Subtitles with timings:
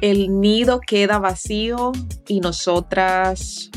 [0.00, 1.92] el nido queda vacío
[2.28, 3.70] y nosotras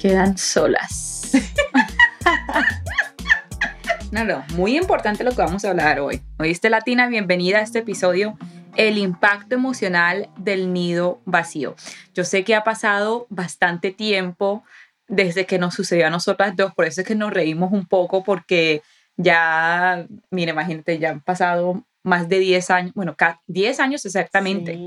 [0.00, 1.32] quedan solas.
[4.12, 6.22] no, no, muy importante lo que vamos a hablar hoy.
[6.38, 7.08] ¿Oíste Latina?
[7.08, 8.38] Bienvenida a este episodio,
[8.76, 11.74] el impacto emocional del nido vacío.
[12.14, 14.64] Yo sé que ha pasado bastante tiempo
[15.08, 18.22] desde que nos sucedió a nosotras dos, por eso es que nos reímos un poco
[18.22, 18.82] porque
[19.16, 24.78] ya, mire, imagínate, ya han pasado más de 10 años, bueno, 10 años exactamente.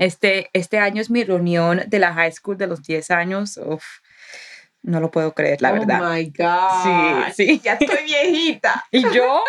[0.00, 3.58] Este, este año es mi reunión de la high school de los 10 años.
[4.82, 6.00] no lo puedo creer, la verdad.
[6.02, 7.32] Oh my God.
[7.34, 7.60] Sí, sí.
[7.64, 8.84] Ya estoy viejita.
[8.90, 9.42] ¿Y yo?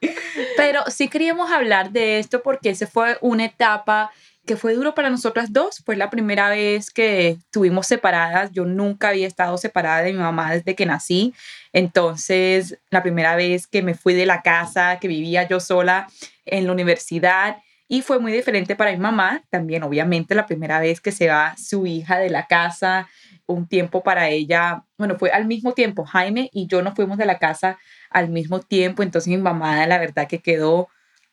[0.56, 4.12] Pero sí queríamos hablar de esto porque ese fue una etapa
[4.46, 5.82] que fue duro para nosotras dos.
[5.84, 8.50] Fue la primera vez que estuvimos separadas.
[8.52, 11.34] Yo nunca había estado separada de mi mamá desde que nací.
[11.72, 16.08] Entonces, la primera vez que me fui de la casa, que vivía yo sola
[16.44, 17.58] en la universidad.
[17.88, 19.42] Y fue muy diferente para mi mamá.
[19.50, 23.08] También, obviamente, la primera vez que se va su hija de la casa.
[23.46, 26.04] Un tiempo para ella, bueno, fue al mismo tiempo.
[26.04, 27.78] Jaime y yo nos fuimos de la casa
[28.10, 29.02] al mismo tiempo.
[29.02, 30.88] Entonces, mi mamá, la verdad, que quedó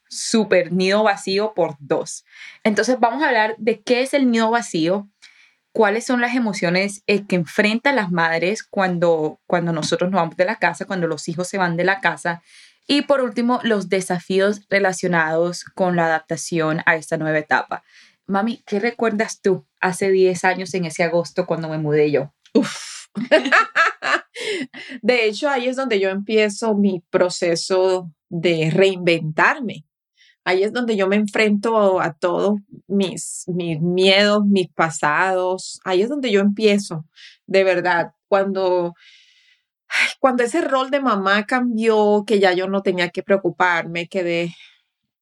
[0.10, 2.26] súper nido vacío por dos.
[2.64, 5.10] Entonces vamos a hablar de qué es el nido vacío,
[5.72, 10.46] cuáles son las emociones eh, que enfrentan las madres cuando, cuando nosotros nos vamos de
[10.46, 12.42] la casa, cuando los hijos se van de la casa.
[12.88, 17.84] Y por último, los desafíos relacionados con la adaptación a esta nueva etapa.
[18.26, 22.34] Mami, ¿qué recuerdas tú hace 10 años en ese agosto cuando me mudé yo?
[25.02, 29.86] de hecho, ahí es donde yo empiezo mi proceso de reinventarme
[30.50, 36.10] ahí es donde yo me enfrento a todos mis, mis miedos, mis pasados, ahí es
[36.10, 37.06] donde yo empiezo,
[37.46, 38.96] de verdad, cuando,
[40.20, 44.56] cuando ese rol de mamá cambió, que ya yo no tenía que preocuparme, que de,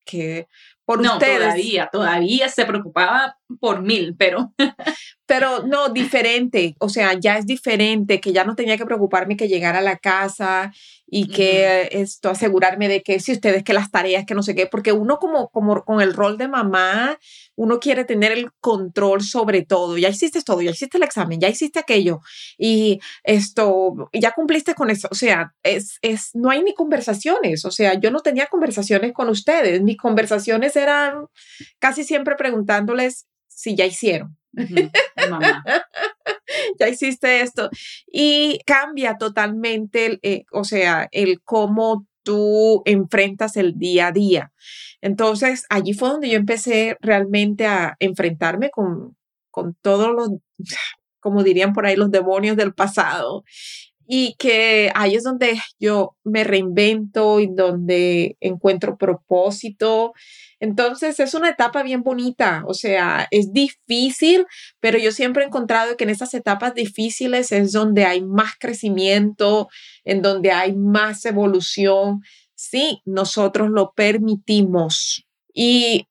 [0.05, 0.47] que
[0.87, 1.39] por no, ustedes.
[1.39, 4.53] Todavía, todavía se preocupaba por mil, pero.
[5.25, 6.77] pero no, diferente.
[6.79, 9.97] O sea, ya es diferente, que ya no tenía que preocuparme que llegara a la
[9.97, 10.71] casa
[11.09, 14.67] y que esto, asegurarme de que si ustedes, que las tareas, que no sé qué,
[14.67, 17.17] porque uno como, como con el rol de mamá,
[17.55, 19.97] uno quiere tener el control sobre todo.
[19.97, 22.19] Ya hiciste todo, ya hiciste el examen, ya hiciste aquello
[22.57, 25.07] y esto, ya cumpliste con eso.
[25.09, 27.63] O sea, es, es, no hay ni conversaciones.
[27.63, 29.81] O sea, yo no tenía conversaciones con ustedes.
[29.81, 31.27] Mis conversaciones eran
[31.79, 34.36] casi siempre preguntándoles si ya hicieron.
[36.79, 37.69] ya hiciste esto.
[38.11, 44.51] Y cambia totalmente, eh, o sea, el cómo tú enfrentas el día a día.
[45.01, 49.15] Entonces, allí fue donde yo empecé realmente a enfrentarme con,
[49.51, 50.29] con todos los,
[51.19, 53.43] como dirían por ahí, los demonios del pasado.
[54.07, 60.13] Y que ahí es donde yo me reinvento y donde encuentro propósito
[60.59, 64.45] entonces es una etapa bien bonita, o sea, es difícil,
[64.79, 69.67] pero yo siempre he encontrado que en esas etapas difíciles es donde hay más crecimiento,
[70.03, 72.21] en donde hay más evolución.
[72.55, 75.27] Sí, nosotros lo permitimos.
[75.53, 76.07] Y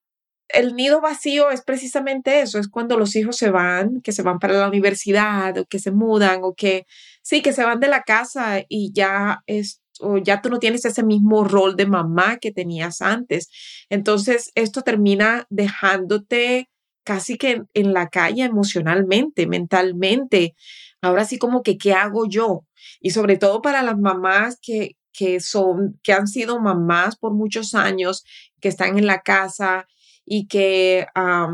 [0.48, 4.38] el nido vacío es precisamente eso, es cuando los hijos se van, que se van
[4.38, 6.86] para la universidad o que se mudan o que
[7.26, 10.84] sí, que se van de la casa y ya es o ya tú no tienes
[10.84, 13.48] ese mismo rol de mamá que tenías antes.
[13.88, 16.68] Entonces, esto termina dejándote
[17.02, 20.54] casi que en, la calle emocionalmente, mentalmente.
[21.00, 22.64] Ahora sí como que, ¿qué hago yo?
[23.00, 27.74] Y sobre todo para las mamás que, que son, que han sido mamás por muchos
[27.74, 28.22] años,
[28.60, 29.86] que están en la casa
[30.26, 31.06] y que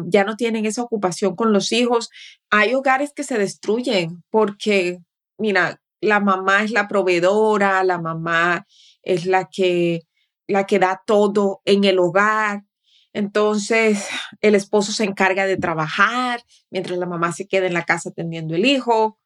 [0.06, 2.10] ya no tienen esa ocupación con los hijos.
[2.50, 4.98] Hay hogares que se destruyen porque,
[5.42, 8.64] mira, la mamá es la proveedora, la mamá
[9.02, 10.02] es la que,
[10.46, 12.62] la que da todo en el hogar.
[13.12, 14.08] Entonces,
[14.40, 18.54] el esposo se encarga de trabajar mientras la mamá se queda en la casa atendiendo
[18.54, 19.18] el hijo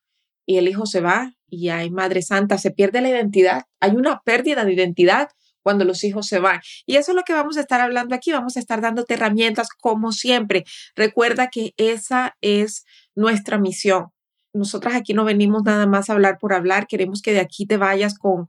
[0.46, 3.64] y el hijo se va y hay Madre Santa, se pierde la identidad.
[3.80, 5.28] Hay una pérdida de identidad
[5.62, 6.60] cuando los hijos se van.
[6.86, 8.32] Y eso es lo que vamos a estar hablando aquí.
[8.32, 10.64] Vamos a estar dándote herramientas como siempre.
[10.94, 12.84] Recuerda que esa es
[13.14, 14.15] nuestra misión
[14.56, 17.76] nosotras aquí no venimos nada más a hablar por hablar, queremos que de aquí te
[17.76, 18.49] vayas con,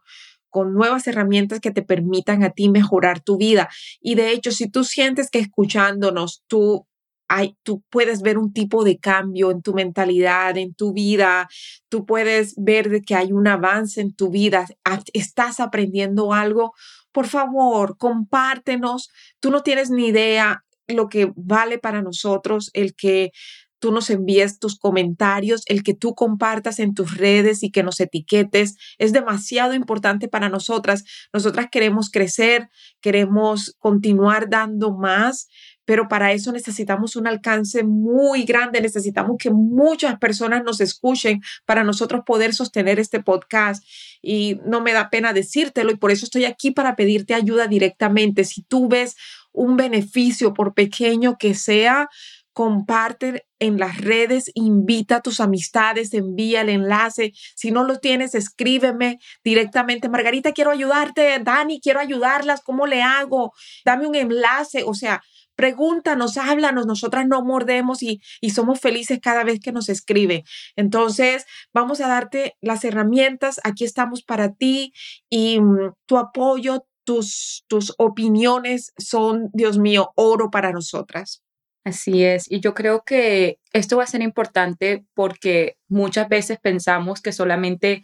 [0.49, 3.69] con nuevas herramientas que te permitan a ti mejorar tu vida.
[4.01, 6.87] Y de hecho, si tú sientes que escuchándonos tú
[7.29, 11.49] hay, tú puedes ver un tipo de cambio en tu mentalidad, en tu vida,
[11.89, 14.65] tú puedes ver que hay un avance en tu vida,
[15.13, 16.73] estás aprendiendo algo,
[17.11, 19.09] por favor, compártenos.
[19.39, 23.31] Tú no tienes ni idea lo que vale para nosotros el que
[23.79, 27.99] tú nos envíes tus comentarios, el que tú compartas en tus redes y que nos
[27.99, 28.75] etiquetes.
[28.97, 31.03] Es demasiado importante para nosotras.
[31.33, 32.69] Nosotras queremos crecer,
[33.01, 35.47] queremos continuar dando más,
[35.85, 41.85] pero para eso necesitamos un alcance muy grande, necesitamos que muchas personas nos escuchen para
[41.85, 43.83] nosotros poder sostener este podcast.
[44.21, 48.43] Y no me da pena decírtelo y por eso estoy aquí para pedirte ayuda directamente.
[48.43, 49.15] Si tú ves
[49.53, 52.09] un beneficio, por pequeño que sea,
[52.57, 57.33] comparte en las redes, invita a tus amistades, envía el enlace.
[57.55, 60.09] Si no lo tienes, escríbeme directamente.
[60.09, 61.37] Margarita, quiero ayudarte.
[61.37, 62.61] Dani, quiero ayudarlas.
[62.61, 63.53] ¿Cómo le hago?
[63.85, 64.81] Dame un enlace.
[64.87, 65.21] O sea,
[65.55, 66.87] pregúntanos, háblanos.
[66.87, 70.43] Nosotras no mordemos y, y somos felices cada vez que nos escribe.
[70.75, 71.45] Entonces,
[71.75, 73.61] vamos a darte las herramientas.
[73.63, 74.93] Aquí estamos para ti
[75.29, 81.43] y mm, tu apoyo, tus, tus opiniones son, Dios mío, oro para nosotras.
[81.87, 87.21] Así es, y yo creo que esto va a ser importante porque muchas veces pensamos
[87.21, 88.03] que solamente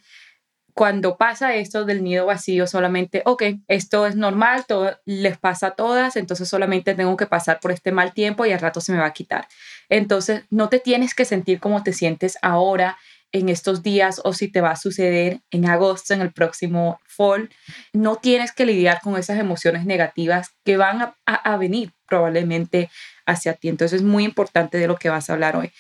[0.73, 5.71] cuando pasa esto del nido vacío, solamente, ok, esto es normal, todo les pasa a
[5.71, 8.99] todas, entonces solamente tengo que pasar por este mal tiempo y al rato se me
[8.99, 9.49] va a quitar.
[9.89, 12.97] Entonces, no te tienes que sentir como te sientes ahora
[13.33, 17.49] en estos días o si te va a suceder en agosto, en el próximo fall.
[17.91, 22.89] No tienes que lidiar con esas emociones negativas que van a, a venir probablemente
[23.25, 23.69] hacia ti.
[23.69, 25.71] Entonces es muy importante de lo que vas a hablar hoy.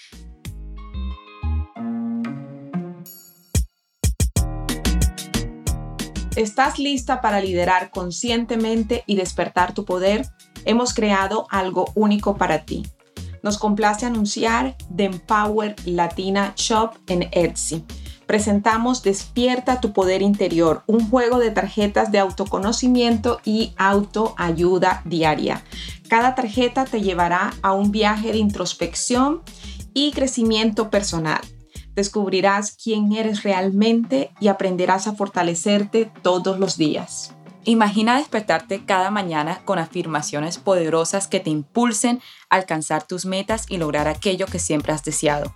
[6.35, 10.25] ¿Estás lista para liderar conscientemente y despertar tu poder?
[10.65, 12.87] Hemos creado algo único para ti.
[13.43, 17.85] Nos complace anunciar The Empower Latina Shop en Etsy
[18.25, 25.63] presentamos Despierta tu poder interior, un juego de tarjetas de autoconocimiento y autoayuda diaria.
[26.07, 29.41] Cada tarjeta te llevará a un viaje de introspección
[29.93, 31.41] y crecimiento personal.
[31.95, 37.33] Descubrirás quién eres realmente y aprenderás a fortalecerte todos los días.
[37.65, 43.77] Imagina despertarte cada mañana con afirmaciones poderosas que te impulsen a alcanzar tus metas y
[43.77, 45.55] lograr aquello que siempre has deseado.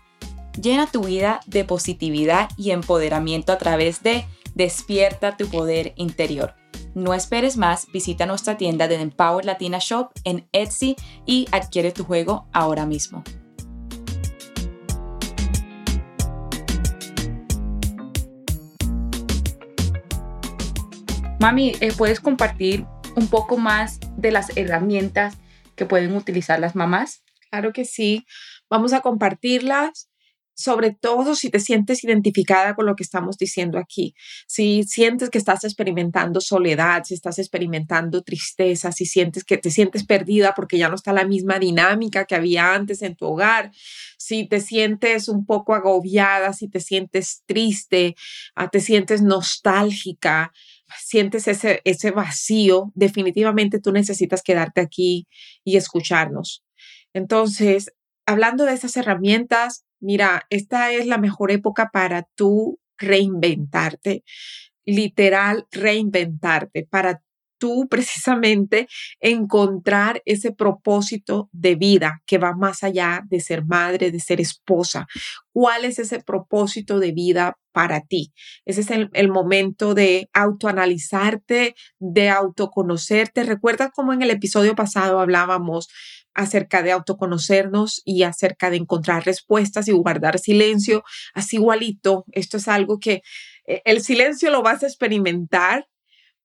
[0.61, 4.25] Llena tu vida de positividad y empoderamiento a través de
[4.55, 6.55] Despierta tu poder interior.
[6.95, 10.95] No esperes más, visita nuestra tienda de Empower Latina Shop en Etsy
[11.27, 13.23] y adquiere tu juego ahora mismo.
[21.39, 25.37] Mami, eh, ¿puedes compartir un poco más de las herramientas
[25.75, 27.21] que pueden utilizar las mamás?
[27.51, 28.25] Claro que sí.
[28.71, 30.09] Vamos a compartirlas
[30.57, 34.15] sobre todo si te sientes identificada con lo que estamos diciendo aquí,
[34.47, 40.03] si sientes que estás experimentando soledad, si estás experimentando tristeza, si sientes que te sientes
[40.03, 43.71] perdida porque ya no está la misma dinámica que había antes en tu hogar,
[44.17, 48.15] si te sientes un poco agobiada, si te sientes triste,
[48.55, 50.51] ah, te sientes nostálgica,
[50.99, 55.27] sientes ese, ese vacío, definitivamente tú necesitas quedarte aquí
[55.63, 56.63] y escucharnos.
[57.13, 57.91] Entonces,
[58.25, 64.23] hablando de esas herramientas, mira, esta es la mejor época para tú reinventarte,
[64.85, 67.21] literal reinventarte, para
[67.57, 68.87] tú precisamente
[69.19, 75.07] encontrar ese propósito de vida que va más allá de ser madre, de ser esposa.
[75.51, 78.31] ¿Cuál es ese propósito de vida para ti?
[78.65, 83.43] Ese es el, el momento de autoanalizarte, de autoconocerte.
[83.43, 85.87] ¿Recuerdas cómo en el episodio pasado hablábamos
[86.37, 91.03] acerca de autoconocernos y acerca de encontrar respuestas y guardar silencio.
[91.33, 93.23] Así igualito, esto es algo que
[93.65, 95.87] eh, el silencio lo vas a experimentar,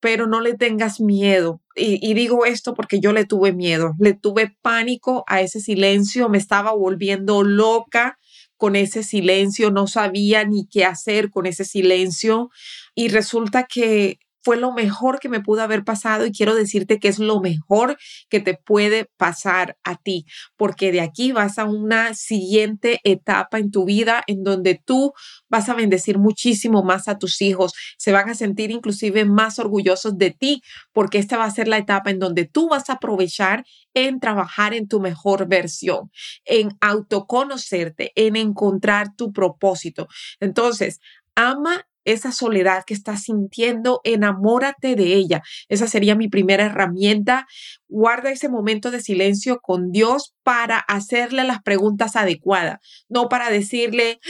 [0.01, 1.61] pero no le tengas miedo.
[1.77, 6.31] Y, y, digo esto porque yo le tuve miedo, le tuve pánico a ese silencio,
[6.31, 8.19] me estaba volviendo loca
[8.57, 12.51] con ese silencio, no sabía ni qué hacer con ese silencio.
[12.95, 17.09] Y resulta que fue lo mejor que me pudo haber pasado y quiero decirte que
[17.09, 17.97] es lo mejor
[18.29, 23.71] que te puede pasar a ti, porque de aquí vas a una siguiente etapa en
[23.71, 25.13] tu vida en donde tú
[25.49, 30.19] vas a bendecir muchísimo más a tus hijos, se van a sentir inclusive más orgullosos
[30.19, 33.65] de ti, porque esta va a ser la etapa en donde tú vas a aprovechar
[33.95, 36.11] en trabajar en tu mejor versión,
[36.45, 40.09] en autoconocerte, en encontrar tu propósito.
[40.41, 41.01] Entonces,
[41.35, 45.43] ama esa soledad que estás sintiendo, enamórate de ella.
[45.69, 47.47] Esa sería mi primera herramienta.
[47.89, 52.79] Guarda ese momento de silencio con Dios para hacerle las preguntas adecuadas,
[53.09, 54.21] no para decirle,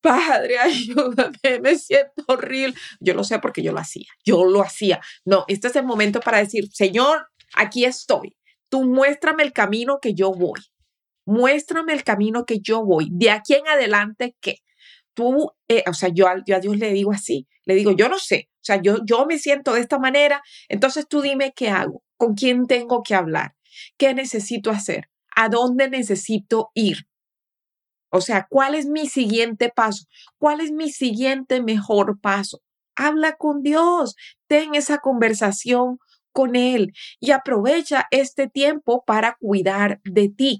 [0.00, 2.74] Padre, ayúdame, me siento horrible.
[3.00, 5.00] Yo lo sé porque yo lo hacía, yo lo hacía.
[5.24, 8.36] No, este es el momento para decir, Señor, aquí estoy.
[8.68, 10.60] Tú muéstrame el camino que yo voy.
[11.26, 13.08] Muéstrame el camino que yo voy.
[13.10, 14.56] De aquí en adelante, ¿qué?
[15.14, 18.48] Tú, eh, o sea, yo, a Dios le digo así, le digo, yo no sé,
[18.54, 22.34] o sea, yo, yo me siento de esta manera, entonces tú dime qué hago, con
[22.34, 23.54] quién tengo que hablar,
[23.96, 27.06] qué necesito hacer, a dónde necesito ir.
[28.12, 30.04] O sea, ¿cuál es mi siguiente paso?
[30.38, 32.60] ¿Cuál es mi siguiente mejor paso?
[32.96, 34.16] Habla con Dios,
[34.48, 35.98] ten esa conversación
[36.32, 40.58] con Él y aprovecha este tiempo para cuidar de ti.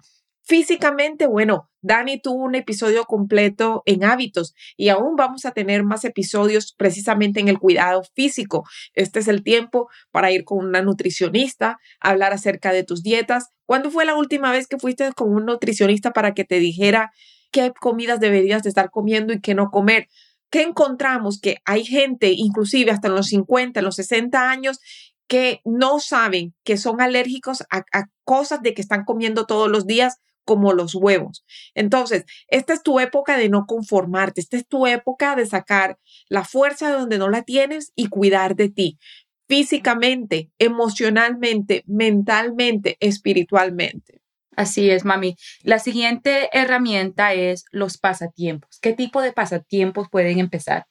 [0.50, 6.04] Físicamente, bueno, Dani tuvo un episodio completo en hábitos y aún vamos a tener más
[6.04, 8.64] episodios precisamente en el cuidado físico.
[8.94, 13.50] Este es el tiempo para ir con una nutricionista, hablar acerca de tus dietas.
[13.64, 17.12] ¿Cuándo fue la última vez que fuiste con un nutricionista para que te dijera
[17.52, 20.08] qué comidas deberías de estar comiendo y qué no comer?
[20.50, 21.40] ¿Qué encontramos?
[21.40, 24.80] Que hay gente, inclusive hasta en los 50, en los 60 años,
[25.28, 27.84] que no saben que son alérgicos a
[28.24, 30.16] cosas de que están comiendo todos los días
[30.50, 31.44] como los huevos.
[31.76, 35.96] Entonces, esta es tu época de no conformarte, esta es tu época de sacar
[36.28, 38.98] la fuerza de donde no la tienes y cuidar de ti,
[39.46, 44.22] físicamente, emocionalmente, mentalmente, espiritualmente.
[44.56, 45.36] Así es, mami.
[45.62, 48.80] La siguiente herramienta es los pasatiempos.
[48.80, 50.86] ¿Qué tipo de pasatiempos pueden empezar?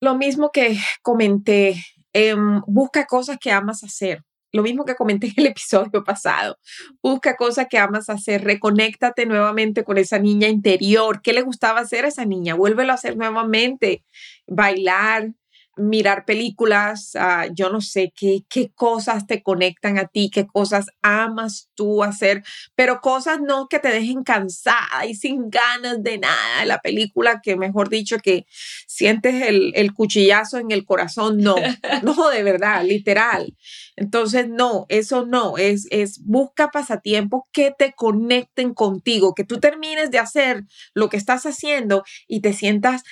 [0.00, 1.76] Lo mismo que comenté,
[2.12, 6.58] em, busca cosas que amas hacer lo mismo que comenté en el episodio pasado.
[7.02, 11.20] Busca cosas que amas hacer, reconéctate nuevamente con esa niña interior.
[11.22, 12.54] ¿Qué le gustaba hacer a esa niña?
[12.54, 14.04] Vuélvelo a hacer nuevamente.
[14.46, 15.32] Bailar,
[15.78, 20.86] mirar películas, ah, yo no sé qué, qué cosas te conectan a ti, qué cosas
[21.02, 22.42] amas tú hacer,
[22.74, 26.64] pero cosas no que te dejen cansada y sin ganas de nada.
[26.64, 28.46] La película que, mejor dicho, que
[28.86, 31.56] sientes el, el cuchillazo en el corazón, no,
[32.02, 33.54] no, de verdad, literal.
[33.96, 40.10] Entonces, no, eso no, es, es busca pasatiempos que te conecten contigo, que tú termines
[40.10, 43.02] de hacer lo que estás haciendo y te sientas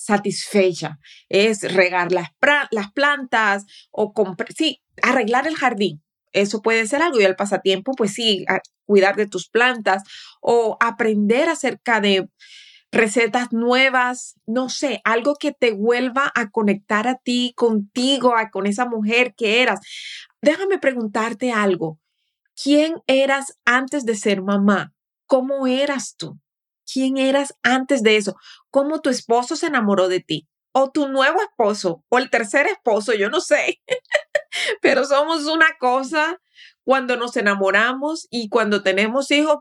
[0.00, 0.98] satisfecha.
[1.28, 2.28] Es regar las,
[2.70, 4.12] las plantas o
[4.56, 6.02] sí, arreglar el jardín.
[6.32, 8.44] Eso puede ser algo y el pasatiempo, pues sí,
[8.86, 10.04] cuidar de tus plantas
[10.40, 12.28] o aprender acerca de
[12.92, 18.66] recetas nuevas, no sé, algo que te vuelva a conectar a ti, contigo, a, con
[18.66, 19.80] esa mujer que eras.
[20.40, 21.98] Déjame preguntarte algo.
[22.60, 24.92] ¿Quién eras antes de ser mamá?
[25.26, 26.38] ¿Cómo eras tú?
[26.90, 28.36] Quién eras antes de eso,
[28.70, 33.12] cómo tu esposo se enamoró de ti, o tu nuevo esposo, o el tercer esposo,
[33.14, 33.80] yo no sé,
[34.82, 36.40] pero somos una cosa
[36.84, 39.58] cuando nos enamoramos y cuando tenemos hijos,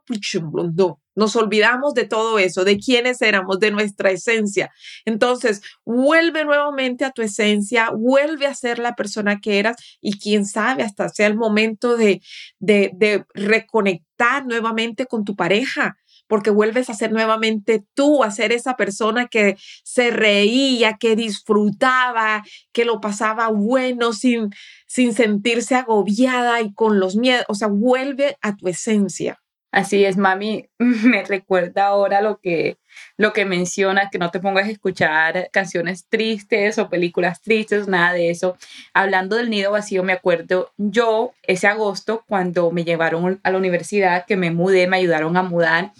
[1.15, 4.71] nos olvidamos de todo eso, de quiénes éramos, de nuestra esencia.
[5.05, 10.45] Entonces, vuelve nuevamente a tu esencia, vuelve a ser la persona que eras y quién
[10.45, 12.21] sabe, hasta sea el momento de,
[12.57, 15.97] de, de reconectar nuevamente con tu pareja
[16.29, 22.43] porque vuelves a ser nuevamente tú, a ser esa persona que se reía, que disfrutaba,
[22.71, 24.51] que lo pasaba bueno sin,
[24.87, 29.39] sin sentirse agobiada y con los miedos, o sea, vuelve a tu esencia.
[29.71, 32.77] Así es, mami, me recuerda ahora lo que,
[33.17, 38.13] lo que mencionas, que no te pongas a escuchar canciones tristes o películas tristes, nada
[38.13, 38.57] de eso.
[38.93, 44.25] Hablando del nido vacío, me acuerdo yo ese agosto cuando me llevaron a la universidad,
[44.25, 45.91] que me mudé, me ayudaron a mudar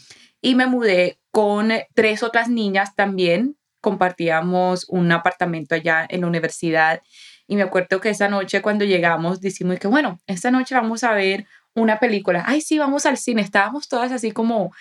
[0.42, 3.58] y me mudé con tres otras niñas también.
[3.82, 7.02] Compartíamos un apartamento allá en la universidad
[7.48, 11.14] y me acuerdo que esa noche cuando llegamos decimos que bueno, esta noche vamos a
[11.14, 12.44] ver una película.
[12.46, 13.42] Ay, sí, vamos al cine.
[13.42, 14.74] Estábamos todas así como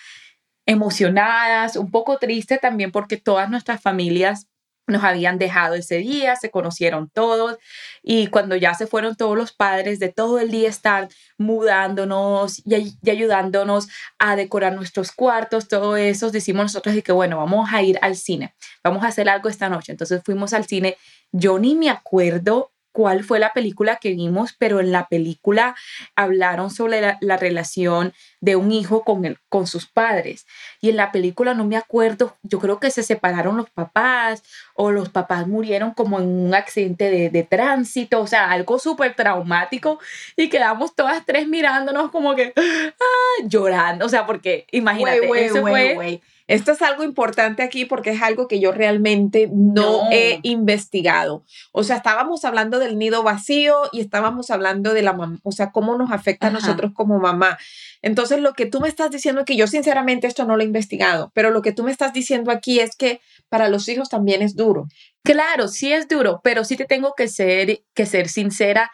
[0.65, 4.48] emocionadas, un poco tristes también porque todas nuestras familias
[4.89, 7.57] nos habían dejado ese día, se conocieron todos
[8.01, 13.09] y cuando ya se fueron todos los padres de todo el día estar mudándonos y,
[13.09, 17.97] ayudándonos a decorar nuestros cuartos, todo eso, decimos nosotros y que bueno, vamos a ir
[18.01, 19.91] al cine, vamos a hacer algo esta noche.
[19.91, 20.97] Entonces fuimos al cine,
[21.31, 25.75] yo ni me acuerdo cuál fue la película que vimos, pero en la película
[26.15, 30.45] hablaron sobre la, relación de un hijo con, el, con sus padres.
[30.81, 34.43] Y en la película no me acuerdo, yo creo que se separaron los papás
[34.75, 39.15] o los papás murieron como en un accidente de, de tránsito, o sea, algo súper
[39.15, 39.99] traumático
[40.35, 46.21] y quedamos todas tres mirándonos como que ah, llorando, o sea, porque imagínate, eso fue
[46.49, 51.45] Esto es algo importante aquí porque es algo que yo realmente no, he investigado.
[51.71, 55.71] O sea, estábamos hablando del nido vacío y estábamos hablando de la mamá, o sea,
[55.71, 57.59] cómo nos afecta a nosotros como mamá.
[58.01, 61.31] Entonces, lo que tú me estás diciendo, que yo sinceramente esto no lo he investigado,
[61.35, 64.55] pero lo que tú me estás diciendo aquí es que para los hijos también es
[64.55, 64.87] duro.
[65.23, 68.89] Claro, sí es duro, pero sí te tengo que ser, que ser sincera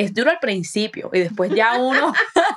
[0.00, 2.14] es duro al principio y después ya uno,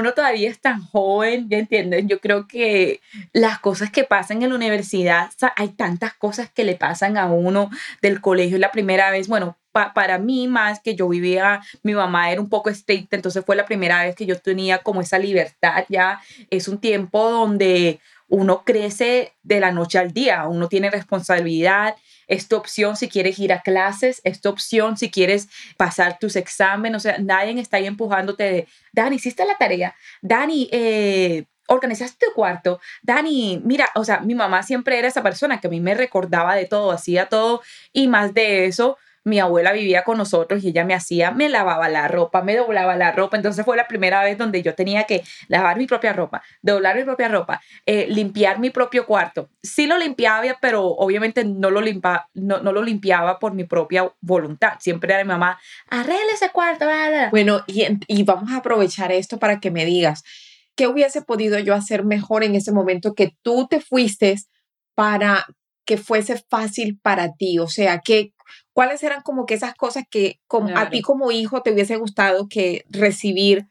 [0.00, 2.04] uno todavía es tan joven, ¿ya entiendes?
[2.06, 3.00] Yo creo que
[3.32, 7.70] las cosas que pasan en la universidad, hay tantas cosas que le pasan a uno
[8.02, 12.40] del colegio la primera vez, bueno, para mí más que yo vivía, mi mamá era
[12.40, 16.20] un poco estricta, entonces fue la primera vez que yo tenía como esa libertad, ya
[16.50, 21.96] es un tiempo donde uno crece de la noche al día, uno tiene responsabilidad,
[22.30, 26.36] es tu opción si quieres ir a clases, es tu opción si quieres pasar tus
[26.36, 32.26] exámenes, o sea, nadie está ahí empujándote de, Dani, hiciste la tarea, Dani, eh, organizaste
[32.26, 35.80] tu cuarto, Dani, mira, o sea, mi mamá siempre era esa persona que a mí
[35.80, 40.64] me recordaba de todo, hacía todo y más de eso, mi abuela vivía con nosotros
[40.64, 43.36] y ella me hacía, me lavaba la ropa, me doblaba la ropa.
[43.36, 47.04] Entonces fue la primera vez donde yo tenía que lavar mi propia ropa, doblar mi
[47.04, 49.50] propia ropa, eh, limpiar mi propio cuarto.
[49.62, 54.74] Sí lo limpiaba, pero obviamente no lo, limpa, no, lo limpiaba por mi propia voluntad.
[54.80, 55.58] Siempre era mi mamá,
[55.88, 56.86] arregle ese cuarto.
[57.30, 60.22] Bueno, y, y vamos a aprovechar esto para que me digas,
[60.76, 64.36] ¿qué hubiese podido yo hacer mejor en ese momento que tú te fuiste
[64.94, 65.46] para
[65.84, 67.58] que fuese fácil para ti?
[67.58, 68.32] O sea, que
[68.72, 72.48] ¿Cuáles eran como que esas cosas que como, a ti como hijo te hubiese gustado
[72.48, 73.66] que recibir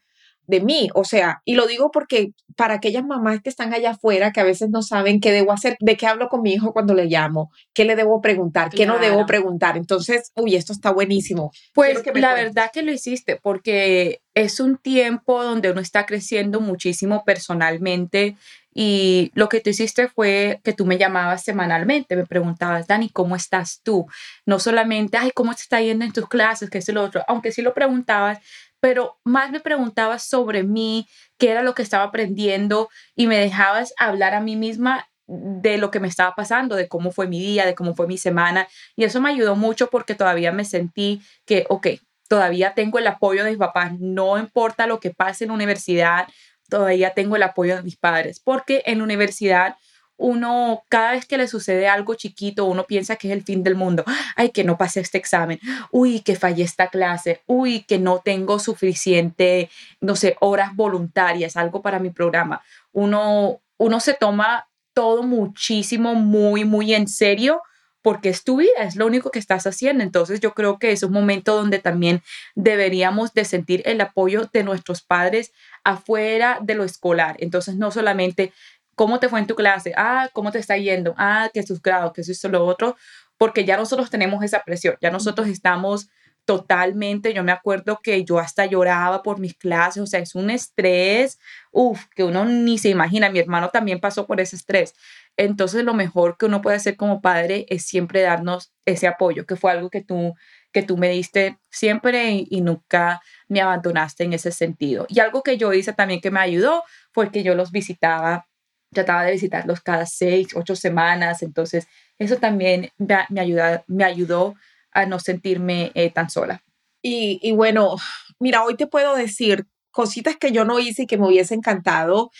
[0.46, 0.90] de mí?
[0.94, 4.44] O sea, y lo digo porque para aquellas mamás que están allá afuera que a
[4.44, 7.50] veces no saben qué debo hacer, de qué hablo con mi hijo cuando le llamo,
[7.72, 9.76] qué le debo preguntar, qué no debo preguntar.
[9.76, 11.52] Entonces, uy, esto está buenísimo.
[11.72, 17.24] Pues la verdad que lo hiciste porque es un tiempo donde uno está creciendo muchísimo
[17.24, 18.36] personalmente
[18.82, 23.36] y lo que tú hiciste fue que tú me llamabas semanalmente, me preguntabas, Dani, ¿cómo
[23.36, 24.06] estás tú?
[24.46, 26.70] No solamente, ay, ¿cómo te está yendo en tus clases?
[26.70, 27.22] ¿Qué es lo otro?
[27.28, 28.38] Aunque sí lo preguntabas,
[28.80, 33.92] pero más me preguntabas sobre mí, qué era lo que estaba aprendiendo y me dejabas
[33.98, 37.66] hablar a mí misma de lo que me estaba pasando, de cómo fue mi día,
[37.66, 38.66] de cómo fue mi semana.
[38.96, 41.86] Y eso me ayudó mucho porque todavía me sentí que, ok,
[42.30, 46.28] todavía tengo el apoyo de mis papás, no importa lo que pase en la universidad,
[46.70, 49.76] todavía tengo el apoyo de mis padres, porque en universidad
[50.22, 53.74] uno, cada vez que le sucede algo chiquito, uno piensa que es el fin del
[53.74, 54.04] mundo.
[54.36, 55.58] Ay, que no pasé este examen.
[55.90, 57.40] Uy, que fallé esta clase.
[57.46, 59.70] Uy, que no tengo suficiente,
[60.02, 62.60] no sé, horas voluntarias, algo para mi programa.
[62.92, 67.62] Uno, uno se toma todo muchísimo, muy, muy en serio
[68.02, 70.02] porque es tu vida, es lo único que estás haciendo.
[70.02, 72.22] Entonces yo creo que es un momento donde también
[72.54, 75.52] deberíamos de sentir el apoyo de nuestros padres
[75.84, 77.36] afuera de lo escolar.
[77.38, 78.52] Entonces no solamente
[78.94, 82.12] cómo te fue en tu clase, ah, cómo te está yendo, ah, que sus grados,
[82.12, 82.96] que eso lo otro,
[83.38, 86.08] porque ya nosotros tenemos esa presión, ya nosotros estamos
[86.44, 90.50] totalmente, yo me acuerdo que yo hasta lloraba por mis clases, o sea, es un
[90.50, 91.38] estrés,
[91.70, 94.94] uff, que uno ni se imagina, mi hermano también pasó por ese estrés.
[95.36, 99.56] Entonces lo mejor que uno puede hacer como padre es siempre darnos ese apoyo, que
[99.56, 100.34] fue algo que tú,
[100.72, 105.06] que tú me diste siempre y, nunca me abandonaste en ese sentido.
[105.08, 108.46] Y algo que yo hice también que me ayudó fue que yo los visitaba,
[108.92, 111.86] trataba de visitarlos cada seis, ocho semanas, entonces
[112.18, 114.54] eso también me, me, me ayudó
[114.92, 116.62] a no sentirme eh, tan sola.
[117.02, 117.96] Y, y bueno,
[118.38, 122.30] mira, hoy te puedo decir cositas que yo no hice y que me hubiese encantado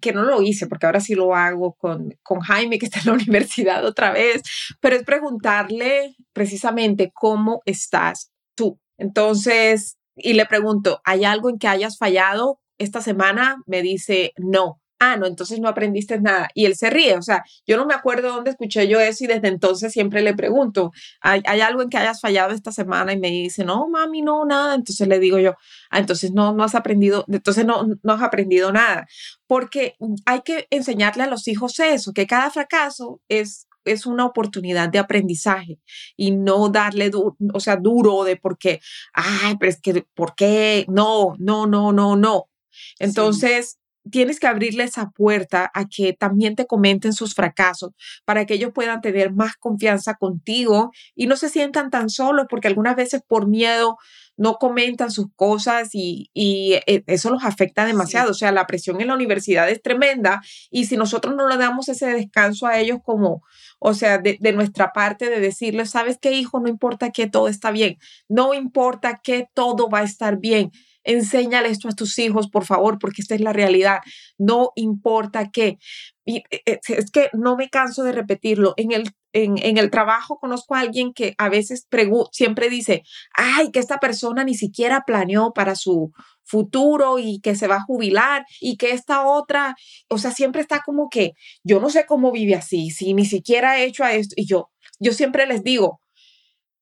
[0.00, 3.06] que no lo hice, porque ahora sí lo hago con, con Jaime, que está en
[3.06, 4.42] la universidad otra vez,
[4.80, 8.78] pero es preguntarle precisamente cómo estás tú.
[8.96, 13.62] Entonces, y le pregunto, ¿hay algo en que hayas fallado esta semana?
[13.66, 16.48] Me dice, no ah, no, entonces no aprendiste nada.
[16.54, 19.26] Y él se ríe, o sea, yo no me acuerdo dónde escuché yo eso y
[19.26, 23.12] desde entonces siempre le pregunto, ¿hay, algo en que hayas fallado esta semana?
[23.12, 24.74] Y me dice, no, mami, no, nada.
[24.74, 25.54] Entonces le digo yo,
[25.90, 29.06] ah, entonces no, no has aprendido, entonces no, no has aprendido nada.
[29.46, 34.90] Porque hay que enseñarle a los hijos eso, que cada fracaso es es una oportunidad
[34.90, 35.80] de aprendizaje
[36.16, 38.80] y no darle, o sea, duro de por qué,
[39.14, 40.84] ay, pero es que, ¿por qué?
[40.88, 42.50] No, no, no, no, no.
[42.98, 43.77] Entonces,
[44.10, 47.92] tienes que abrirle esa puerta a que también te comenten sus fracasos
[48.24, 52.68] para que ellos puedan tener más confianza contigo y no se sientan tan solos porque
[52.68, 53.96] algunas veces por miedo
[54.38, 58.30] no comentan sus cosas y, eh, eso los afecta demasiado.
[58.30, 60.40] O sea, la presión en la universidad es tremenda
[60.70, 63.42] y si nosotros no le damos ese descanso a ellos como,
[63.80, 67.48] o sea, de, de nuestra parte de decirles, sabes qué, hijo, no importa que todo
[67.48, 70.70] está bien, no importa que todo va a estar bien
[71.04, 74.00] Enséñale esto a tus hijos, por favor, porque esta es la realidad.
[74.36, 75.78] No importa qué.
[76.26, 78.74] Eh, eh, es que no me canso de repetirlo.
[78.76, 81.86] En el, en, el trabajo conozco a alguien que a veces
[82.32, 83.02] siempre dice,
[83.34, 86.12] ay, que esta persona ni siquiera planeó para su
[86.44, 89.76] futuro y que se va a jubilar y que esta otra,
[90.08, 91.32] o sea, siempre está como que
[91.62, 94.34] yo no sé cómo vive así, si ni siquiera ha hecho a esto.
[94.36, 96.00] Y yo, yo siempre les digo,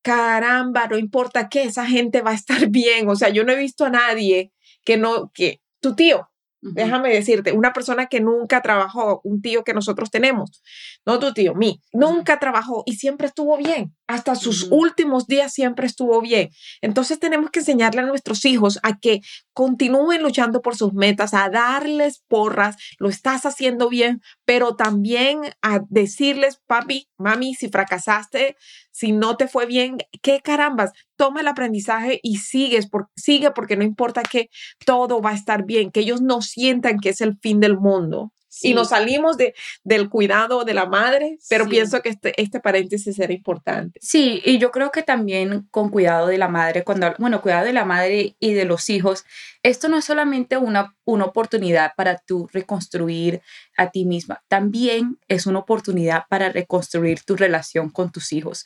[0.07, 3.09] caramba, no importa qué, esa gente va a estar bien.
[3.09, 4.53] O sea, yo no he visto a nadie
[4.85, 9.75] que no, que tu tío, Déjame decirte, una persona que nunca trabajó, un tío que
[9.75, 10.63] nosotros tenemos,
[11.05, 15.85] no tu tío, mí, nunca trabajó y siempre estuvo bien, hasta sus últimos días siempre
[15.85, 16.49] estuvo bien.
[16.81, 19.21] Entonces tenemos que enseñarle a nuestros hijos a que
[19.53, 25.81] continúen luchando por sus metas, a darles porras, lo estás haciendo bien, pero también a
[25.89, 28.55] decirles, papi, mami, si fracasaste,
[28.91, 33.75] si no te fue bien, qué carambas, toma el aprendizaje y sigues por, sigue porque
[33.75, 34.49] no importa que
[34.85, 38.31] todo va a estar bien, que ellos no sientan que es el fin del mundo.
[38.61, 43.17] Y nos salimos de, del cuidado de la madre, pero pienso que este, este paréntesis
[43.19, 43.99] era importante.
[44.01, 47.73] Sí, y yo creo que también con cuidado de la madre, cuando, bueno, cuidado de
[47.73, 49.25] la madre y de los hijos,
[49.63, 53.41] esto no es solamente una, una oportunidad para tú reconstruir
[53.77, 58.65] a ti misma, también es una oportunidad para reconstruir tu relación con tus hijos.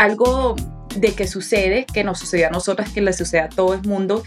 [0.00, 0.56] Algo
[0.96, 4.24] de que sucede, que nos sucede a nosotras, que le sucede a todo el mundo,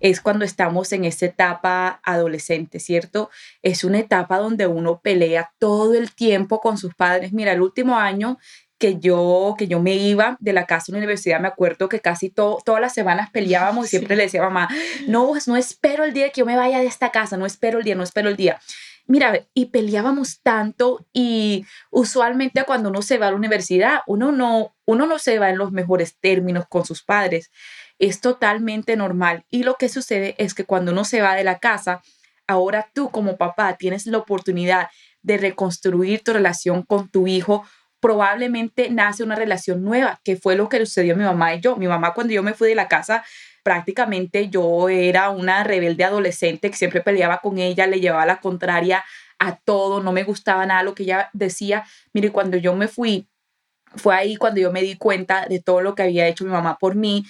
[0.00, 3.30] es cuando estamos en esta etapa adolescente, ¿cierto?
[3.62, 7.32] Es una etapa donde uno pelea todo el tiempo con sus padres.
[7.32, 8.36] Mira, el último año
[8.76, 12.00] que yo, que yo me iba de la casa a la universidad, me acuerdo que
[12.00, 14.68] casi todas las semanas peleábamos y siempre le decía a mamá,
[15.06, 17.84] no, no espero el día que yo me vaya de esta casa, no espero el
[17.84, 18.60] día, no espero el día.
[19.06, 24.74] Mira, y peleábamos tanto y usualmente cuando uno se va a la universidad, uno no,
[24.86, 27.50] uno no se va en los mejores términos con sus padres.
[27.98, 29.44] Es totalmente normal.
[29.50, 32.02] Y lo que sucede es que cuando uno se va de la casa,
[32.46, 34.88] ahora tú como papá tienes la oportunidad
[35.22, 37.64] de reconstruir tu relación con tu hijo
[38.04, 41.76] probablemente nace una relación nueva, que fue lo que sucedió a mi mamá y yo.
[41.76, 43.24] Mi mamá cuando yo me fui de la casa
[43.62, 49.02] prácticamente yo era una rebelde adolescente que siempre peleaba con ella, le llevaba la contraria
[49.38, 51.84] a todo, no me gustaba nada lo que ella decía.
[52.12, 53.26] Mire, cuando yo me fui,
[53.96, 56.76] fue ahí cuando yo me di cuenta de todo lo que había hecho mi mamá
[56.78, 57.24] por mí.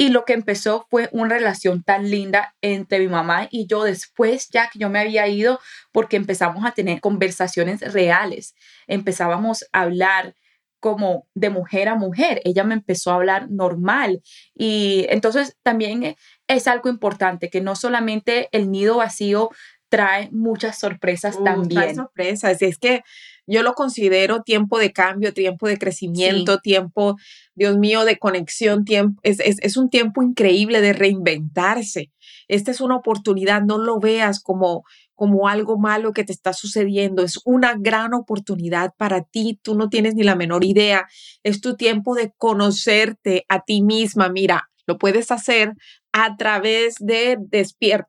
[0.00, 4.48] Y lo que empezó fue una relación tan linda entre mi mamá y yo después,
[4.48, 5.60] ya que yo me había ido,
[5.92, 8.54] porque empezamos a tener conversaciones reales,
[8.86, 10.34] empezábamos a hablar,
[10.80, 12.40] como de mujer a mujer.
[12.46, 14.22] Ella me empezó a hablar normal.
[14.54, 16.16] Y entonces también
[16.48, 19.50] es algo importante, que no solamente el nido vacío
[19.90, 21.80] trae muchas sorpresas también.
[21.80, 22.62] Trae sorpresas.
[22.62, 23.02] Es que
[23.46, 27.16] yo lo considero tiempo de cambio, tiempo de crecimiento, tiempo,
[27.54, 32.12] Dios mío, de conexión, tiempo, es, es, es, un tiempo increíble de reinventarse.
[32.46, 37.24] Esta es una oportunidad, no lo veas como, como algo malo que te está sucediendo.
[37.24, 39.58] Es una gran oportunidad para ti.
[39.62, 41.08] Tú no tienes ni la menor idea.
[41.42, 44.28] Es tu tiempo de conocerte a ti misma.
[44.28, 45.74] Mira, lo puedes hacer
[46.12, 47.38] a través de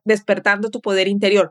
[0.04, 1.50] despertando tu poder interior.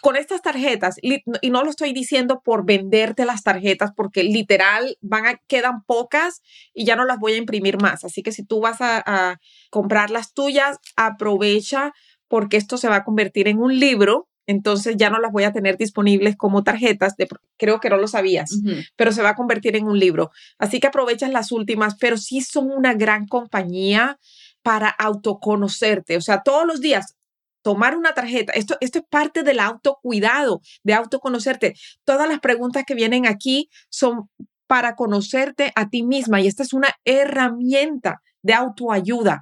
[0.00, 5.26] Con estas tarjetas, y no lo estoy diciendo por venderte las tarjetas, porque literal van
[5.26, 6.40] a, quedan pocas
[6.72, 8.04] y ya no las voy a imprimir más.
[8.04, 9.38] Así que si tú vas a, a
[9.70, 11.92] comprar las tuyas, aprovecha
[12.28, 15.52] porque esto se va a convertir en un libro entonces ya no las voy a
[15.52, 18.50] tener disponibles como tarjetas, de, creo que no lo sabías,
[18.96, 20.30] pero se va a convertir en un libro.
[20.58, 24.18] Así que aprovechas las últimas, pero sí son una gran compañía
[24.62, 27.16] para autoconocerte, o sea, todos los días
[27.62, 31.74] tomar una tarjeta, esto, esto es parte del autocuidado, de autoconocerte.
[32.04, 34.30] Todas las preguntas que vienen aquí son
[34.66, 39.40] para conocerte a ti misma y esta es una herramienta de autoayuda.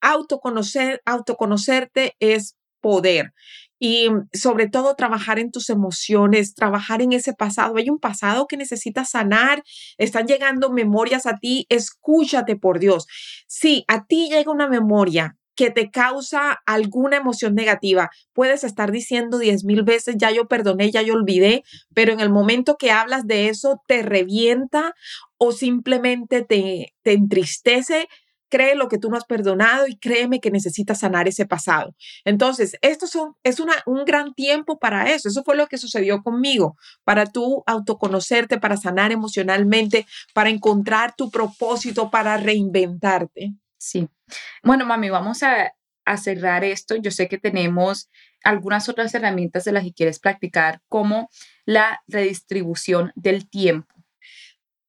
[0.00, 3.32] Autoconocer, autoconocerte es poder
[3.78, 7.76] y sobre todo trabajar en tus emociones, trabajar en ese pasado.
[7.76, 9.62] Hay un pasado que necesitas sanar,
[9.98, 13.06] están llegando memorias a ti, escúchate por Dios.
[13.46, 18.10] Si a ti llega una memoria que te causa alguna emoción negativa.
[18.32, 21.62] Puedes estar diciendo diez mil veces, ya yo perdoné, ya yo olvidé,
[21.94, 24.94] pero en el momento que hablas de eso te revienta
[25.36, 28.08] o simplemente te, te entristece,
[28.54, 31.92] cree lo que tú no has perdonado y créeme que necesitas sanar ese pasado.
[32.24, 35.28] Entonces, esto son, es una, un gran tiempo para eso.
[35.28, 41.32] Eso fue lo que sucedió conmigo, para tú autoconocerte, para sanar emocionalmente, para encontrar tu
[41.32, 43.54] propósito, para reinventarte.
[43.76, 44.08] Sí.
[44.62, 45.72] Bueno, mami, vamos a,
[46.16, 46.94] cerrar esto.
[46.94, 48.08] Yo sé que tenemos
[48.44, 51.28] algunas otras herramientas de las que quieres practicar, como
[51.64, 53.92] la redistribución del tiempo.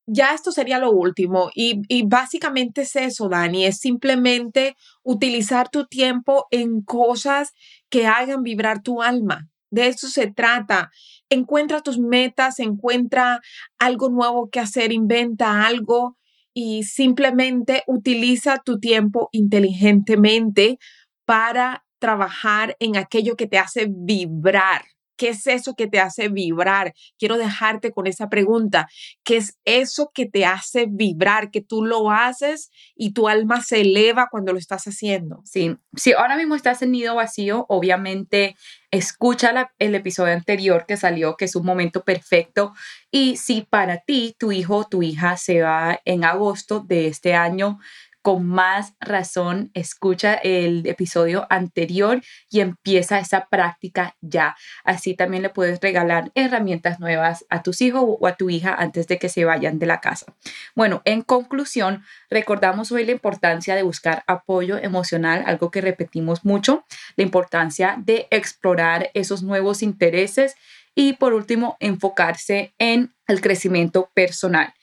[0.07, 5.87] Ya esto sería lo último y, y, básicamente es eso, Dani, es simplemente utilizar tu
[5.87, 7.53] tiempo en cosas
[7.89, 9.49] que hagan vibrar tu alma.
[9.71, 10.91] De eso se trata.
[11.29, 13.41] Encuentra tus metas, encuentra
[13.79, 16.17] algo nuevo que hacer, inventa algo
[16.53, 20.77] y simplemente utiliza tu tiempo inteligentemente
[21.25, 24.83] para trabajar en aquello que te hace vibrar.
[25.17, 26.93] ¿Qué es eso que te hace vibrar?
[27.17, 28.87] Quiero dejarte con esa pregunta.
[29.23, 31.51] ¿Qué es eso que te hace vibrar?
[31.51, 35.41] Que tú lo haces y tu alma se eleva cuando lo estás haciendo.
[35.45, 38.55] Sí, si ahora mismo estás en nido vacío, obviamente
[38.91, 42.73] escucha el episodio anterior que salió, que es un momento perfecto.
[43.11, 47.33] Y si para ti, tu hijo o tu hija se va en agosto de este
[47.33, 47.79] año,
[48.25, 54.55] con más razón escucha el episodio anterior y empieza esa práctica ya.
[54.83, 59.05] Así también le puedes regalar herramientas nuevas a tus hijos o a tu hija antes
[59.05, 60.33] de que se vayan de la casa.
[60.73, 66.83] Bueno, en conclusión, recordamos hoy la importancia de buscar apoyo emocional, algo que repetimos mucho,
[67.17, 70.55] la importancia de explorar esos nuevos intereses
[70.95, 74.73] y por último, enfocarse en el crecimiento personal.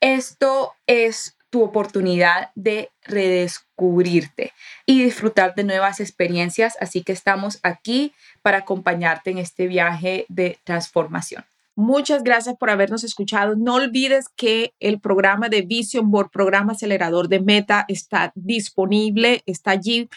[0.00, 4.54] Esto es tu oportunidad de redescubrirte
[4.86, 6.78] y disfrutar de nuevas experiencias.
[6.80, 11.44] Así que estamos aquí para acompañarte en este viaje de transformación.
[11.76, 13.54] Muchas gracias por habernos escuchado.
[13.54, 19.72] No olvides que el programa de Vision Board, programa acelerador de Meta, está disponible, está
[19.72, 20.08] allí.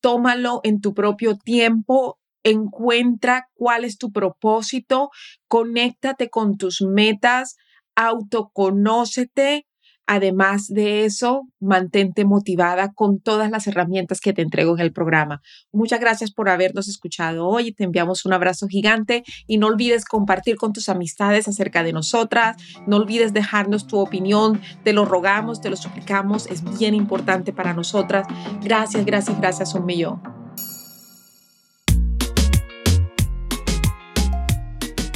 [0.00, 2.18] Tómalo en tu propio tiempo.
[2.42, 5.10] Encuentra cuál es tu propósito,
[5.46, 7.58] conéctate con tus metas,
[7.94, 9.66] autoconócete
[10.12, 15.40] Además de eso, mantente motivada con todas las herramientas que te entrego en el programa.
[15.70, 17.70] Muchas gracias por habernos escuchado hoy.
[17.70, 22.56] Te enviamos un abrazo gigante y no olvides compartir con tus amistades acerca de nosotras.
[22.88, 24.60] No olvides dejarnos tu opinión.
[24.82, 26.48] Te lo rogamos, te lo suplicamos.
[26.48, 28.26] Es bien importante para nosotras.
[28.64, 30.39] Gracias, gracias, gracias un.